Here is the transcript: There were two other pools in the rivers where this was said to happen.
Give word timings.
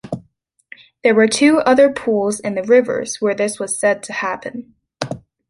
There 1.03 1.13
were 1.13 1.27
two 1.27 1.59
other 1.59 1.91
pools 1.93 2.39
in 2.39 2.55
the 2.55 2.63
rivers 2.63 3.21
where 3.21 3.35
this 3.35 3.59
was 3.59 3.79
said 3.79 4.01
to 4.01 4.13
happen. 4.13 4.73